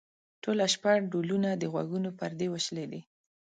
ټوله 0.43 0.65
شپه 0.73 0.91
ډولونه؛ 1.11 1.49
د 1.61 1.63
غوږونو 1.73 2.09
پردې 2.19 2.47
وشلېدې. 2.49 3.01